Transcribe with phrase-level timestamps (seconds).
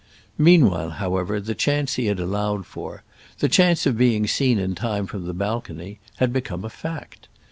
[0.39, 5.27] Meanwhile, however, the chance he had allowed for—the chance of being seen in time from
[5.27, 7.27] the balcony—had become a fact.